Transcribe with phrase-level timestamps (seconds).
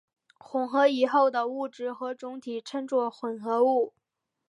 [0.39, 3.93] 混合以后的物质的总体称作混合物。